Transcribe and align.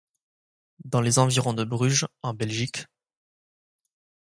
Dans 0.83 1.01
les 1.01 1.19
environs 1.19 1.53
de 1.53 1.63
Bruges, 1.63 2.07
en 2.23 2.33
Belgique. 2.33 2.87